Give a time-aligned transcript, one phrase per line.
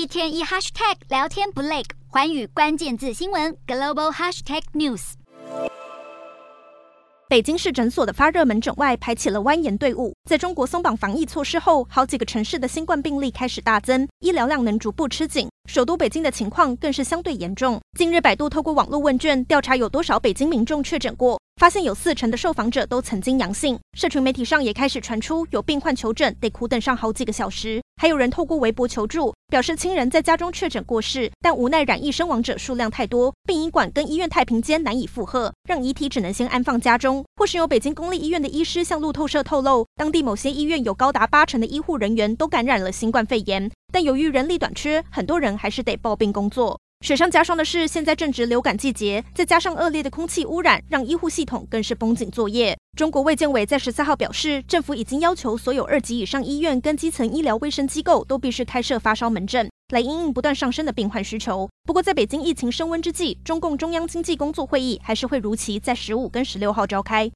[0.00, 5.12] 一天一 hashtag 聊天不累，环宇关键字新闻 global hashtag news。
[7.28, 10.14] 北京市诊所的发热门诊外排起了蜿蜒队伍。
[10.24, 15.46] 在中国松绑防疫措施后，好几个城市的新冠病例开始大增，医疗量能逐步吃紧。
[15.68, 17.78] 首都北京的情况更是相对严重。
[17.98, 23.78] 近日，百度透过网络问卷调查有多少北京民众确诊过，发现有四成的受访者都曾经阳性。
[23.92, 29.34] 社群媒体上也开始传出有病患求诊得苦等上好几个小时，还有人透过微博求助。
[29.50, 37.22] 表示亲人在家中确诊过世，但无奈染疫身亡者数量太多，殡仪馆跟医院太平间难以负荷，让遗体只能先安放家中。
[37.36, 46.80] 或是有北京公立医院的医师向路透社透露，当地某些医院有高达八成的医护人员都感染了新冠肺炎，但由于人力短缺，很多人还是得抱病工作。
[47.00, 52.76] 雪上加霜的是，现在正值流感季节，再加上恶劣的空气污染，让医护系统更是绷紧作业。
[52.94, 61.66] 中国卫健委在十三号表示，政府已经要求所有二级以上医院跟基层医疗卫生机构都必须开设发烧门诊，来应应不断上升的病患需求。
[61.84, 67.28] 不过，在北京疫情升温之际，中共中央经济工作会议还是会如期在十五跟十六号召开。